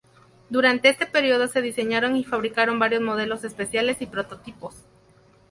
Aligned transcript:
Durante 0.49 0.89
este 0.89 1.05
periodo, 1.05 1.47
se 1.47 1.61
diseñaron 1.61 2.15
y 2.15 2.23
fabricaron 2.23 2.79
varios 2.79 3.03
modelos 3.03 3.43
especiales 3.43 4.01
y 4.01 4.07
prototipos. 4.07 4.83